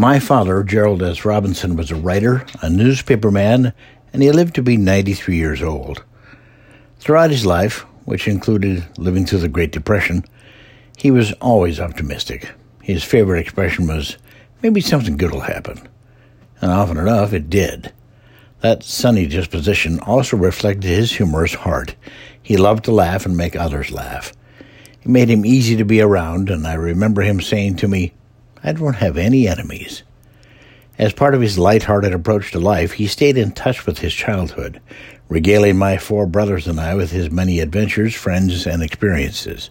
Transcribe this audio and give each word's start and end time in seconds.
My 0.00 0.18
father, 0.18 0.62
Gerald 0.62 1.02
S. 1.02 1.26
Robinson, 1.26 1.76
was 1.76 1.90
a 1.90 1.94
writer, 1.94 2.46
a 2.62 2.70
newspaperman, 2.70 3.74
and 4.14 4.22
he 4.22 4.32
lived 4.32 4.54
to 4.54 4.62
be 4.62 4.78
93 4.78 5.36
years 5.36 5.62
old. 5.62 6.04
Throughout 6.98 7.30
his 7.30 7.44
life, 7.44 7.80
which 8.06 8.26
included 8.26 8.86
living 8.96 9.26
through 9.26 9.40
the 9.40 9.48
Great 9.48 9.72
Depression, 9.72 10.24
he 10.96 11.10
was 11.10 11.34
always 11.34 11.78
optimistic. 11.78 12.50
His 12.80 13.04
favorite 13.04 13.40
expression 13.40 13.88
was, 13.88 14.16
maybe 14.62 14.80
something 14.80 15.18
good 15.18 15.32
will 15.32 15.40
happen. 15.40 15.86
And 16.62 16.72
often 16.72 16.96
enough, 16.96 17.34
it 17.34 17.50
did. 17.50 17.92
That 18.62 18.82
sunny 18.82 19.26
disposition 19.26 20.00
also 20.00 20.38
reflected 20.38 20.84
his 20.84 21.12
humorous 21.12 21.52
heart. 21.52 21.94
He 22.42 22.56
loved 22.56 22.86
to 22.86 22.90
laugh 22.90 23.26
and 23.26 23.36
make 23.36 23.54
others 23.54 23.90
laugh. 23.90 24.32
It 25.02 25.08
made 25.08 25.28
him 25.28 25.44
easy 25.44 25.76
to 25.76 25.84
be 25.84 26.00
around, 26.00 26.48
and 26.48 26.66
I 26.66 26.72
remember 26.72 27.20
him 27.20 27.42
saying 27.42 27.76
to 27.76 27.88
me, 27.88 28.14
I 28.62 28.72
don't 28.72 28.94
have 28.94 29.16
any 29.16 29.48
enemies. 29.48 30.02
As 30.98 31.14
part 31.14 31.34
of 31.34 31.40
his 31.40 31.58
light-hearted 31.58 32.12
approach 32.12 32.52
to 32.52 32.58
life, 32.58 32.92
he 32.92 33.06
stayed 33.06 33.38
in 33.38 33.52
touch 33.52 33.86
with 33.86 34.00
his 34.00 34.12
childhood, 34.12 34.80
regaling 35.30 35.78
my 35.78 35.96
four 35.96 36.26
brothers 36.26 36.66
and 36.66 36.78
I 36.78 36.94
with 36.94 37.10
his 37.10 37.30
many 37.30 37.60
adventures, 37.60 38.14
friends, 38.14 38.66
and 38.66 38.82
experiences. 38.82 39.70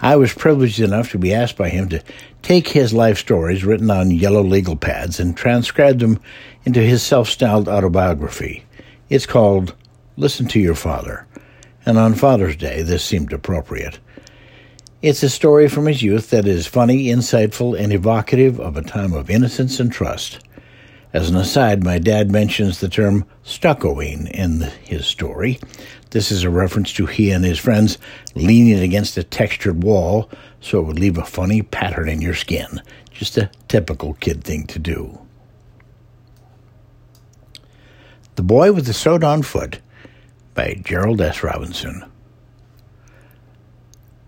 I 0.00 0.16
was 0.16 0.32
privileged 0.32 0.80
enough 0.80 1.10
to 1.10 1.18
be 1.18 1.34
asked 1.34 1.56
by 1.56 1.70
him 1.70 1.88
to 1.88 2.02
take 2.42 2.68
his 2.68 2.92
life 2.92 3.18
stories 3.18 3.64
written 3.64 3.90
on 3.90 4.10
yellow 4.10 4.42
legal 4.44 4.76
pads 4.76 5.18
and 5.18 5.36
transcribe 5.36 5.98
them 5.98 6.20
into 6.64 6.80
his 6.80 7.02
self 7.02 7.28
styled 7.28 7.68
autobiography. 7.68 8.64
It's 9.08 9.26
called 9.26 9.74
Listen 10.16 10.46
to 10.48 10.60
Your 10.60 10.74
Father, 10.74 11.26
and 11.84 11.98
on 11.98 12.14
Father's 12.14 12.56
Day 12.56 12.82
this 12.82 13.04
seemed 13.04 13.32
appropriate. 13.32 13.98
It's 15.04 15.22
a 15.22 15.28
story 15.28 15.68
from 15.68 15.84
his 15.84 16.02
youth 16.02 16.30
that 16.30 16.46
is 16.46 16.66
funny, 16.66 17.08
insightful, 17.08 17.78
and 17.78 17.92
evocative 17.92 18.58
of 18.58 18.78
a 18.78 18.82
time 18.82 19.12
of 19.12 19.28
innocence 19.28 19.78
and 19.78 19.92
trust. 19.92 20.38
As 21.12 21.28
an 21.28 21.36
aside, 21.36 21.84
my 21.84 21.98
dad 21.98 22.30
mentions 22.30 22.80
the 22.80 22.88
term 22.88 23.26
stuccoing 23.44 24.30
in 24.30 24.60
his 24.82 25.06
story. 25.06 25.60
This 26.08 26.32
is 26.32 26.42
a 26.42 26.48
reference 26.48 26.90
to 26.94 27.04
he 27.04 27.30
and 27.32 27.44
his 27.44 27.58
friends 27.58 27.98
leaning 28.34 28.78
against 28.78 29.18
a 29.18 29.22
textured 29.22 29.82
wall 29.84 30.30
so 30.62 30.80
it 30.80 30.86
would 30.86 30.98
leave 30.98 31.18
a 31.18 31.24
funny 31.26 31.60
pattern 31.60 32.08
in 32.08 32.22
your 32.22 32.32
skin. 32.32 32.80
Just 33.10 33.36
a 33.36 33.50
typical 33.68 34.14
kid 34.14 34.42
thing 34.42 34.66
to 34.68 34.78
do. 34.78 35.18
The 38.36 38.42
Boy 38.42 38.72
with 38.72 38.86
the 38.86 38.94
Sewed 38.94 39.22
On 39.22 39.42
Foot 39.42 39.80
by 40.54 40.80
Gerald 40.82 41.20
S. 41.20 41.42
Robinson. 41.42 42.10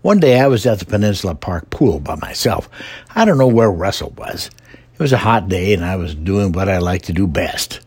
One 0.03 0.19
day 0.19 0.39
I 0.39 0.47
was 0.47 0.65
at 0.65 0.79
the 0.79 0.85
Peninsula 0.85 1.33
Park 1.33 1.69
pool 1.69 1.99
by 1.99 2.15
myself. 2.15 2.69
I 3.15 3.25
don't 3.25 3.37
know 3.37 3.47
where 3.47 3.71
Russell 3.71 4.11
was. 4.11 4.51
It 4.93 4.99
was 4.99 5.11
a 5.11 5.17
hot 5.17 5.49
day 5.49 5.73
and 5.73 5.83
I 5.83 5.95
was 5.95 6.13
doing 6.13 6.51
what 6.51 6.69
I 6.69 6.77
like 6.77 7.03
to 7.03 7.13
do 7.13 7.27
best 7.27 7.81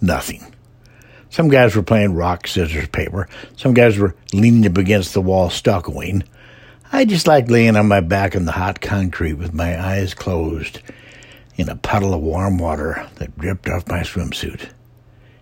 nothing. 0.00 0.54
Some 1.30 1.48
guys 1.48 1.74
were 1.74 1.82
playing 1.82 2.14
rock, 2.14 2.46
scissors, 2.46 2.88
paper. 2.88 3.28
Some 3.56 3.74
guys 3.74 3.98
were 3.98 4.14
leaning 4.32 4.70
up 4.70 4.78
against 4.78 5.12
the 5.12 5.20
wall, 5.20 5.50
stuccoing. 5.50 6.24
I 6.92 7.04
just 7.04 7.26
liked 7.26 7.50
laying 7.50 7.76
on 7.76 7.88
my 7.88 8.00
back 8.00 8.34
in 8.34 8.44
the 8.44 8.52
hot 8.52 8.80
concrete 8.80 9.34
with 9.34 9.52
my 9.52 9.78
eyes 9.78 10.14
closed 10.14 10.80
in 11.56 11.68
a 11.68 11.76
puddle 11.76 12.14
of 12.14 12.22
warm 12.22 12.56
water 12.58 13.06
that 13.16 13.36
dripped 13.36 13.68
off 13.68 13.88
my 13.88 14.00
swimsuit. 14.00 14.70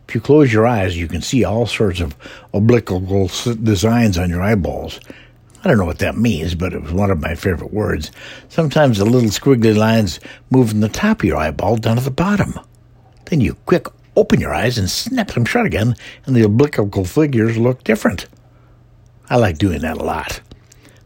If 0.09 0.15
you 0.15 0.21
close 0.21 0.53
your 0.53 0.67
eyes, 0.67 0.97
you 0.97 1.09
can 1.09 1.21
see 1.21 1.45
all 1.45 1.67
sorts 1.67 2.01
of 2.01 2.17
oblique 2.55 2.87
designs 3.63 4.19
on 4.19 4.31
your 4.31 4.43
eyeballs 4.43 4.99
I 5.63 5.69
don't 5.69 5.79
know 5.79 5.85
what 5.85 5.99
that 5.99 6.17
means, 6.17 6.55
but 6.55 6.73
it 6.73 6.83
was 6.83 6.93
one 6.93 7.11
of 7.11 7.21
my 7.21 7.35
favorite 7.35 7.73
words. 7.73 8.13
Sometimes 8.49 8.99
the 8.99 9.05
little 9.05 9.31
squiggly 9.31 9.77
lines 9.77 10.21
move 10.51 10.71
from 10.71 10.81
the 10.81 10.89
top 10.89 11.21
of 11.21 11.25
your 11.25 11.39
eyeball 11.39 11.77
down 11.77 11.97
to 11.97 12.03
the 12.03 12.11
bottom. 12.11 12.59
Then 13.25 13.41
you 13.41 13.55
quick 13.67 13.87
open 14.17 14.41
your 14.41 14.55
eyes 14.55 14.79
and 14.79 14.91
snap 14.91 15.29
them 15.29 15.45
shut 15.45 15.67
again, 15.67 15.95
and 16.25 16.35
the 16.35 16.43
obliqual 16.43 17.07
figures 17.07 17.59
look 17.59 17.85
different. 17.85 18.27
I 19.29 19.37
like 19.37 19.59
doing 19.59 19.81
that 19.81 19.99
a 19.99 20.05
lot. 20.05 20.41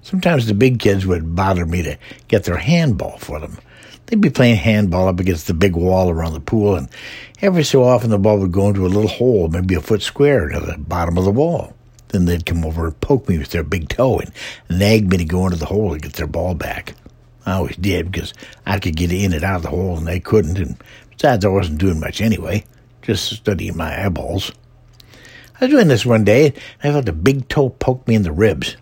Sometimes 0.02 0.46
the 0.46 0.54
big 0.54 0.78
kids 0.78 1.06
would 1.06 1.34
bother 1.34 1.66
me 1.66 1.82
to 1.82 1.98
get 2.28 2.44
their 2.44 2.56
handball 2.56 3.18
for 3.18 3.40
them. 3.40 3.58
They'd 4.06 4.20
be 4.20 4.30
playing 4.30 4.56
handball 4.56 5.08
up 5.08 5.20
against 5.20 5.46
the 5.46 5.54
big 5.54 5.76
wall 5.76 6.10
around 6.10 6.32
the 6.32 6.40
pool, 6.40 6.74
and 6.74 6.88
every 7.40 7.64
so 7.64 7.84
often 7.84 8.10
the 8.10 8.18
ball 8.18 8.38
would 8.38 8.52
go 8.52 8.68
into 8.68 8.86
a 8.86 8.88
little 8.88 9.08
hole, 9.08 9.48
maybe 9.48 9.74
a 9.74 9.80
foot 9.80 10.02
square, 10.02 10.48
to 10.48 10.60
the 10.60 10.78
bottom 10.78 11.16
of 11.16 11.24
the 11.24 11.30
wall. 11.30 11.74
Then 12.10 12.24
they'd 12.24 12.46
come 12.46 12.64
over 12.64 12.86
and 12.86 13.00
poke 13.00 13.28
me 13.28 13.38
with 13.38 13.50
their 13.50 13.62
big 13.62 13.88
toe 13.88 14.18
and 14.18 14.32
nag 14.68 15.08
me 15.08 15.16
to 15.18 15.24
go 15.24 15.44
into 15.44 15.58
the 15.58 15.66
hole 15.66 15.92
to 15.92 15.98
get 15.98 16.14
their 16.14 16.26
ball 16.26 16.54
back. 16.54 16.94
I 17.46 17.52
always 17.52 17.76
did 17.76 18.10
because 18.10 18.34
I 18.66 18.78
could 18.78 18.96
get 18.96 19.12
in 19.12 19.32
and 19.32 19.44
out 19.44 19.56
of 19.56 19.62
the 19.62 19.70
hole 19.70 19.96
and 19.96 20.06
they 20.06 20.20
couldn't. 20.20 20.58
And 20.58 20.76
besides, 21.10 21.44
I 21.44 21.48
wasn't 21.48 21.78
doing 21.78 22.00
much 22.00 22.20
anyway, 22.20 22.64
just 23.02 23.32
studying 23.32 23.76
my 23.76 24.04
eyeballs. 24.04 24.52
I 25.60 25.66
was 25.66 25.70
doing 25.70 25.88
this 25.88 26.06
one 26.06 26.24
day 26.24 26.46
and 26.82 26.90
I 26.90 26.92
felt 26.92 27.08
a 27.08 27.12
big 27.12 27.48
toe 27.48 27.70
poke 27.70 28.06
me 28.08 28.14
in 28.14 28.22
the 28.22 28.32
ribs. 28.32 28.76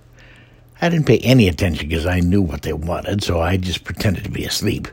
I 0.81 0.89
didn't 0.89 1.07
pay 1.07 1.19
any 1.19 1.49
attention 1.49 1.89
because 1.89 2.07
I 2.07 2.21
knew 2.21 2.41
what 2.41 2.63
they 2.63 2.73
wanted, 2.73 3.23
so 3.23 3.41
I 3.41 3.57
just 3.57 3.83
pretended 3.83 4.25
to 4.25 4.31
be 4.31 4.45
asleep. 4.45 4.87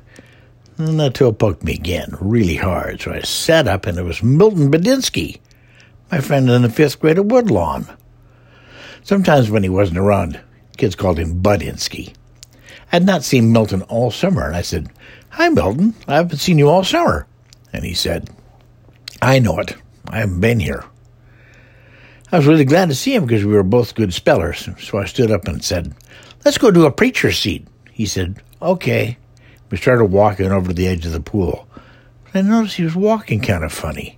And 0.78 1.00
the 1.00 1.10
toe 1.10 1.32
poked 1.32 1.64
me 1.64 1.74
again, 1.74 2.16
really 2.20 2.56
hard, 2.56 3.02
so 3.02 3.14
I 3.14 3.22
sat 3.22 3.68
up 3.68 3.86
and 3.86 3.98
it 3.98 4.04
was 4.04 4.24
Milton 4.24 4.72
Badinsky, 4.72 5.40
my 6.12 6.22
friend 6.22 6.50
in 6.50 6.64
the 6.64 6.70
fifth 6.70 7.00
grade 7.00 7.20
at 7.20 7.26
Woodlawn. 7.28 7.88
Sometimes 9.06 9.52
when 9.52 9.62
he 9.62 9.70
wasn't 9.70 10.00
around, 10.00 10.42
kids 10.78 10.96
called 10.96 11.20
him 11.20 11.40
Budinsky. 11.40 12.16
I 12.92 12.96
had 12.96 13.06
not 13.06 13.24
seen 13.24 13.54
Milton 13.54 13.84
all 13.84 14.10
summer, 14.10 14.48
and 14.48 14.56
I 14.56 14.64
said, 14.64 14.90
Hi, 15.30 15.48
Milton. 15.50 15.94
I 16.08 16.16
haven't 16.16 16.40
seen 16.40 16.58
you 16.58 16.70
all 16.70 16.84
summer. 16.84 17.28
And 17.72 17.86
he 17.86 17.94
said, 17.94 18.32
I 19.22 19.38
know 19.38 19.60
it. 19.60 19.76
I 20.08 20.22
haven't 20.22 20.42
been 20.42 20.60
here. 20.60 20.84
I 22.32 22.38
was 22.38 22.48
really 22.48 22.66
glad 22.66 22.90
to 22.90 22.96
see 22.96 23.14
him 23.14 23.28
because 23.28 23.46
we 23.46 23.54
were 23.54 23.62
both 23.62 23.94
good 23.94 24.12
spellers. 24.12 24.68
So 24.80 24.98
I 24.98 25.06
stood 25.06 25.30
up 25.30 25.48
and 25.48 25.64
said, 25.64 25.94
Let's 26.44 26.58
go 26.58 26.72
to 26.72 26.88
a 26.88 26.92
preacher's 26.92 27.38
seat. 27.38 27.68
He 27.92 28.08
said, 28.08 28.42
Okay. 28.60 29.20
We 29.70 29.78
started 29.78 30.06
walking 30.06 30.52
over 30.52 30.70
to 30.70 30.74
the 30.74 30.88
edge 30.88 31.06
of 31.06 31.12
the 31.12 31.20
pool. 31.20 31.68
But 32.24 32.38
I 32.38 32.42
noticed 32.42 32.78
he 32.78 32.84
was 32.84 32.96
walking 32.96 33.42
kind 33.42 33.64
of 33.64 33.72
funny, 33.72 34.18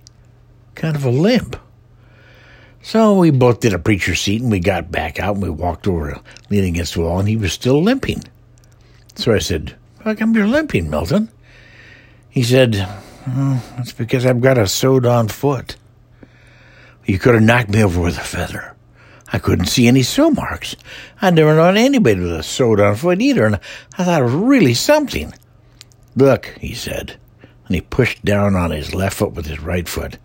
kind 0.74 0.96
of 0.96 1.04
a 1.04 1.10
limp. 1.10 1.56
So 2.88 3.18
we 3.18 3.30
both 3.30 3.60
did 3.60 3.74
a 3.74 3.78
preacher's 3.78 4.18
seat 4.18 4.40
and 4.40 4.50
we 4.50 4.60
got 4.60 4.90
back 4.90 5.20
out 5.20 5.34
and 5.34 5.42
we 5.42 5.50
walked 5.50 5.86
over 5.86 6.18
leaning 6.48 6.72
against 6.72 6.94
the 6.94 7.02
wall 7.02 7.18
and 7.18 7.28
he 7.28 7.36
was 7.36 7.52
still 7.52 7.82
limping. 7.82 8.24
So 9.14 9.34
I 9.34 9.40
said, 9.40 9.76
How 10.02 10.14
come 10.14 10.34
you're 10.34 10.46
limping, 10.46 10.88
Milton? 10.88 11.28
He 12.30 12.42
said, 12.42 12.76
oh, 13.26 13.62
It's 13.76 13.92
because 13.92 14.24
I've 14.24 14.40
got 14.40 14.56
a 14.56 14.66
sewed 14.66 15.04
on 15.04 15.28
foot. 15.28 15.76
You 17.04 17.18
could 17.18 17.34
have 17.34 17.44
knocked 17.44 17.68
me 17.68 17.84
over 17.84 18.00
with 18.00 18.16
a 18.16 18.22
feather. 18.22 18.74
I 19.34 19.38
couldn't 19.38 19.66
see 19.66 19.86
any 19.86 20.02
sew 20.02 20.30
marks. 20.30 20.74
I'd 21.20 21.34
never 21.34 21.54
known 21.54 21.76
anybody 21.76 22.18
with 22.18 22.32
a 22.32 22.42
sewed 22.42 22.80
on 22.80 22.96
foot 22.96 23.20
either, 23.20 23.44
and 23.44 23.60
I 23.98 24.04
thought 24.04 24.22
it 24.22 24.24
was 24.24 24.32
really 24.32 24.72
something. 24.72 25.34
Look, 26.16 26.56
he 26.58 26.72
said, 26.72 27.18
and 27.66 27.74
he 27.74 27.82
pushed 27.82 28.24
down 28.24 28.56
on 28.56 28.70
his 28.70 28.94
left 28.94 29.18
foot 29.18 29.32
with 29.32 29.44
his 29.44 29.60
right 29.60 29.86
foot. 29.86 30.16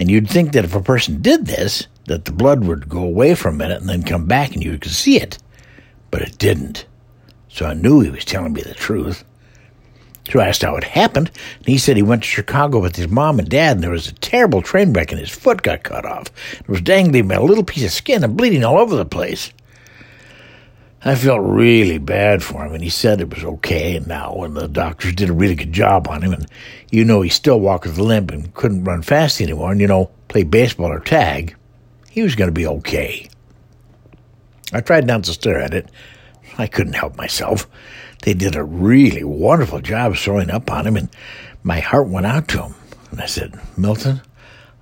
And 0.00 0.10
you'd 0.10 0.30
think 0.30 0.52
that 0.52 0.64
if 0.64 0.74
a 0.74 0.80
person 0.80 1.20
did 1.20 1.44
this, 1.44 1.86
that 2.06 2.24
the 2.24 2.32
blood 2.32 2.64
would 2.64 2.88
go 2.88 3.02
away 3.02 3.34
for 3.34 3.50
a 3.50 3.52
minute 3.52 3.80
and 3.80 3.88
then 3.88 4.02
come 4.02 4.26
back 4.26 4.54
and 4.54 4.64
you 4.64 4.78
could 4.78 4.92
see 4.92 5.20
it. 5.20 5.36
But 6.10 6.22
it 6.22 6.38
didn't. 6.38 6.86
So 7.50 7.66
I 7.66 7.74
knew 7.74 8.00
he 8.00 8.08
was 8.08 8.24
telling 8.24 8.54
me 8.54 8.62
the 8.62 8.72
truth. 8.72 9.24
So 10.30 10.40
I 10.40 10.48
asked 10.48 10.62
how 10.62 10.76
it 10.76 10.84
happened, 10.84 11.30
and 11.58 11.66
he 11.66 11.76
said 11.76 11.96
he 11.96 12.02
went 12.02 12.22
to 12.22 12.28
Chicago 12.28 12.78
with 12.78 12.96
his 12.96 13.08
mom 13.08 13.38
and 13.38 13.48
dad, 13.48 13.76
and 13.76 13.82
there 13.82 13.90
was 13.90 14.08
a 14.08 14.14
terrible 14.14 14.62
train 14.62 14.92
wreck, 14.92 15.10
and 15.10 15.20
his 15.20 15.30
foot 15.30 15.62
got 15.62 15.82
cut 15.82 16.06
off. 16.06 16.28
It 16.60 16.68
was 16.68 16.80
dangling 16.80 17.28
by 17.28 17.34
a 17.34 17.42
little 17.42 17.64
piece 17.64 17.84
of 17.84 17.90
skin 17.90 18.24
and 18.24 18.36
bleeding 18.36 18.64
all 18.64 18.78
over 18.78 18.96
the 18.96 19.04
place. 19.04 19.52
I 21.02 21.14
felt 21.14 21.40
really 21.40 21.96
bad 21.96 22.42
for 22.42 22.64
him, 22.64 22.74
and 22.74 22.84
he 22.84 22.90
said 22.90 23.20
it 23.20 23.34
was 23.34 23.42
okay 23.42 23.98
now, 24.06 24.42
and 24.42 24.54
the 24.54 24.68
doctors 24.68 25.14
did 25.14 25.30
a 25.30 25.32
really 25.32 25.54
good 25.54 25.72
job 25.72 26.06
on 26.08 26.20
him. 26.20 26.34
And 26.34 26.46
you 26.90 27.06
know, 27.06 27.22
he 27.22 27.30
still 27.30 27.58
walked 27.58 27.86
with 27.86 27.98
a 27.98 28.02
limp 28.02 28.30
and 28.30 28.52
couldn't 28.52 28.84
run 28.84 29.00
fast 29.00 29.40
anymore, 29.40 29.72
and 29.72 29.80
you 29.80 29.86
know, 29.86 30.10
play 30.28 30.42
baseball 30.42 30.92
or 30.92 31.00
tag. 31.00 31.56
He 32.10 32.22
was 32.22 32.34
going 32.34 32.48
to 32.48 32.52
be 32.52 32.66
okay. 32.66 33.30
I 34.74 34.82
tried 34.82 35.06
not 35.06 35.24
to 35.24 35.32
stare 35.32 35.60
at 35.60 35.72
it. 35.72 35.90
I 36.58 36.66
couldn't 36.66 36.92
help 36.92 37.16
myself. 37.16 37.66
They 38.22 38.34
did 38.34 38.54
a 38.54 38.62
really 38.62 39.24
wonderful 39.24 39.80
job 39.80 40.16
sewing 40.16 40.50
up 40.50 40.70
on 40.70 40.86
him, 40.86 40.96
and 40.96 41.08
my 41.62 41.80
heart 41.80 42.08
went 42.08 42.26
out 42.26 42.48
to 42.48 42.64
him. 42.64 42.74
And 43.10 43.20
I 43.22 43.26
said, 43.26 43.58
Milton, 43.78 44.20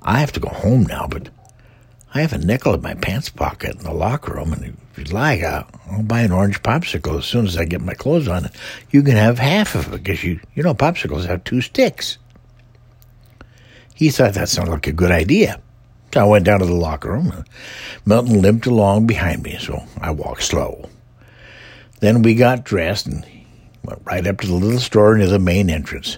I 0.03 0.19
have 0.19 0.33
to 0.33 0.41
go 0.41 0.49
home 0.49 0.83
now, 0.83 1.07
but 1.09 1.29
I 2.15 2.23
have 2.23 2.33
a 2.33 2.39
nickel 2.39 2.75
in 2.75 2.83
my 2.83 2.95
pants 2.95 3.29
pocket 3.29 3.77
in 3.77 3.85
the 3.85 3.93
locker 3.93 4.35
room, 4.35 4.53
and 4.53 4.65
if 4.65 4.99
you'd 4.99 5.13
like, 5.13 5.43
I'll, 5.43 5.69
buy 6.03 6.21
an 6.21 6.33
orange 6.33 6.63
popsicle 6.63 7.19
as 7.19 7.27
soon 7.27 7.47
as 7.47 7.57
I 7.57 7.65
get 7.65 7.83
my 7.83 7.95
clothes 7.95 8.29
on. 8.29 8.51
You 8.91 9.03
can 9.03 9.17
have 9.17 9.39
half 9.39 9.75
of 9.75 9.93
it 9.93 10.03
because 10.03 10.25
you, 10.25 10.41
you 10.55 10.63
know, 10.63 10.75
popsicles 10.75 11.27
have 11.27 11.45
two 11.45 11.61
sticks. 11.61 12.19
He 13.95 14.11
thought 14.11 14.35
that 14.35 14.49
sounded 14.49 14.73
like 14.73 14.87
a 14.87 14.93
good 14.93 15.11
idea. 15.11 15.61
So 16.15 16.21
I 16.21 16.25
went 16.25 16.47
down 16.47 16.61
to 16.61 16.67
the 16.67 16.73
locker 16.73 17.13
room. 17.13 17.45
Milton 18.07 18.41
limped 18.41 18.67
along 18.67 19.07
behind 19.07 19.43
me, 19.43 19.59
so 19.59 19.83
I 20.01 20.11
walked 20.11 20.45
slow. 20.45 20.89
Then 22.01 22.23
we 22.23 22.35
got 22.35 22.65
dressed 22.65 23.07
and 23.07 23.27
went 23.83 24.01
right 24.05 24.27
up 24.27 24.41
to 24.41 24.47
the 24.47 24.55
little 24.55 24.81
store 24.81 25.17
near 25.17 25.27
the 25.27 25.39
main 25.39 25.69
entrance. 25.69 26.17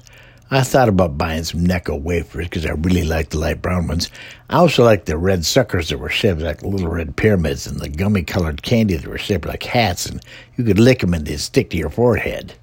I 0.52 0.62
thought 0.62 0.88
about 0.88 1.17
buying 1.17 1.44
some 1.44 1.64
Necco 1.64 2.00
wafers 2.00 2.47
because 2.47 2.67
I 2.67 2.70
really 2.70 3.05
like 3.05 3.31
the 3.31 3.38
light 3.38 3.62
brown 3.62 3.87
ones. 3.87 4.11
I 4.49 4.56
also 4.56 4.82
like 4.82 5.05
the 5.05 5.17
red 5.17 5.44
suckers 5.44 5.88
that 5.88 5.99
were 5.99 6.08
shaped 6.08 6.41
like 6.41 6.62
little 6.62 6.88
red 6.88 7.14
pyramids 7.14 7.69
and 7.69 7.79
the 7.79 7.88
gummy 7.88 8.25
colored 8.25 8.62
candy 8.62 8.97
that 8.97 9.06
were 9.06 9.17
shaped 9.17 9.47
like 9.47 9.62
hats, 9.62 10.06
and 10.06 10.20
you 10.56 10.64
could 10.64 10.81
lick 10.81 11.00
them 11.00 11.14
and 11.14 11.25
they'd 11.25 11.38
stick 11.38 11.70
to 11.70 11.76
your 11.76 11.88
forehead. 11.88 12.55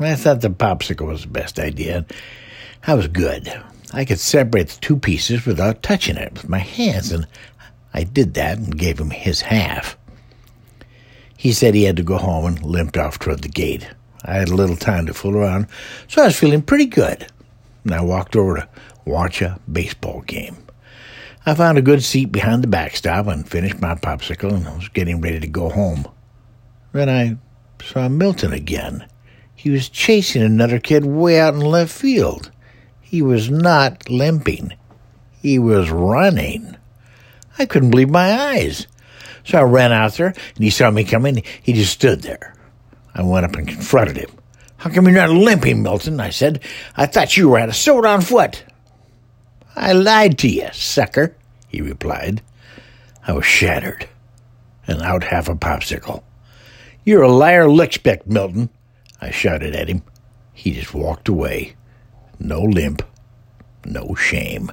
I 0.00 0.14
thought 0.14 0.40
the 0.40 0.48
popsicle 0.48 1.06
was 1.06 1.22
the 1.22 1.28
best 1.28 1.58
idea. 1.58 2.06
I 2.86 2.94
was 2.94 3.08
good. 3.08 3.52
I 3.92 4.06
could 4.06 4.18
separate 4.18 4.68
the 4.68 4.80
two 4.80 4.96
pieces 4.96 5.44
without 5.44 5.82
touching 5.82 6.16
it 6.16 6.32
with 6.32 6.48
my 6.48 6.58
hands, 6.58 7.12
and 7.12 7.26
I 7.92 8.04
did 8.04 8.32
that 8.34 8.56
and 8.56 8.78
gave 8.78 8.98
him 8.98 9.10
his 9.10 9.42
half. 9.42 9.98
He 11.36 11.52
said 11.52 11.74
he 11.74 11.84
had 11.84 11.98
to 11.98 12.02
go 12.02 12.16
home 12.16 12.46
and 12.46 12.62
limped 12.62 12.96
off 12.96 13.18
toward 13.18 13.42
the 13.42 13.48
gate. 13.48 13.86
I 14.24 14.34
had 14.34 14.48
a 14.48 14.54
little 14.54 14.76
time 14.76 15.06
to 15.06 15.14
fool 15.14 15.36
around, 15.36 15.66
so 16.08 16.22
I 16.22 16.26
was 16.26 16.38
feeling 16.38 16.62
pretty 16.62 16.86
good. 16.86 17.26
And 17.84 17.94
I 17.94 18.00
walked 18.00 18.34
over 18.36 18.56
to 18.56 18.68
watch 19.04 19.42
a 19.42 19.60
baseball 19.70 20.22
game. 20.22 20.56
I 21.46 21.54
found 21.54 21.76
a 21.76 21.82
good 21.82 22.02
seat 22.02 22.32
behind 22.32 22.62
the 22.62 22.68
backstop 22.68 23.26
and 23.26 23.46
finished 23.46 23.80
my 23.80 23.94
popsicle 23.94 24.54
and 24.54 24.66
I 24.66 24.74
was 24.76 24.88
getting 24.88 25.20
ready 25.20 25.40
to 25.40 25.46
go 25.46 25.68
home. 25.68 26.08
Then 26.92 27.10
I 27.10 27.36
saw 27.84 28.08
Milton 28.08 28.54
again. 28.54 29.06
He 29.54 29.68
was 29.68 29.90
chasing 29.90 30.42
another 30.42 30.78
kid 30.78 31.04
way 31.04 31.38
out 31.38 31.52
in 31.52 31.60
left 31.60 31.92
field. 31.92 32.50
He 33.00 33.20
was 33.20 33.50
not 33.50 34.08
limping. 34.08 34.72
He 35.42 35.58
was 35.58 35.90
running. 35.90 36.76
I 37.58 37.66
couldn't 37.66 37.90
believe 37.90 38.08
my 38.08 38.32
eyes. 38.32 38.86
So 39.44 39.58
I 39.58 39.62
ran 39.62 39.92
out 39.92 40.14
there 40.14 40.28
and 40.28 40.64
he 40.64 40.70
saw 40.70 40.90
me 40.90 41.04
coming. 41.04 41.42
He 41.62 41.74
just 41.74 41.92
stood 41.92 42.22
there. 42.22 42.54
I 43.14 43.22
went 43.22 43.46
up 43.46 43.54
and 43.54 43.68
confronted 43.68 44.16
him. 44.16 44.30
How 44.76 44.90
come 44.90 45.06
you're 45.06 45.14
not 45.14 45.30
limping, 45.30 45.82
Milton? 45.82 46.20
I 46.20 46.30
said. 46.30 46.62
I 46.96 47.06
thought 47.06 47.36
you 47.36 47.48
were 47.48 47.58
at 47.58 47.68
a 47.68 47.72
sword 47.72 48.04
on 48.04 48.20
foot. 48.20 48.64
I 49.76 49.92
lied 49.92 50.38
to 50.38 50.48
you, 50.48 50.68
sucker, 50.72 51.36
he 51.68 51.80
replied. 51.80 52.42
I 53.26 53.32
was 53.32 53.46
shattered 53.46 54.08
and 54.86 55.02
out 55.02 55.24
half 55.24 55.48
a 55.48 55.54
popsicle. 55.54 56.22
You're 57.04 57.22
a 57.22 57.32
liar 57.32 57.66
lickspick, 57.66 58.26
Milton, 58.26 58.70
I 59.20 59.30
shouted 59.30 59.74
at 59.74 59.88
him. 59.88 60.02
He 60.52 60.72
just 60.72 60.94
walked 60.94 61.28
away. 61.28 61.76
No 62.38 62.60
limp, 62.62 63.02
no 63.84 64.14
shame. 64.14 64.70